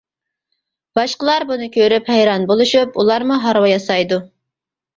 باشقىلار 0.99 1.45
بۇنى 1.51 1.69
كۆرۈپ 1.75 2.09
ھەيران 2.15 2.49
بولۇشۇپ، 2.55 2.99
ئۇلارمۇ 3.03 3.41
ھارۋا 3.47 3.73
ياسايدۇ. 3.77 4.23